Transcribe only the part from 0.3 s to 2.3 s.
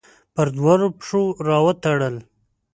پر دواړو پښو راوتړل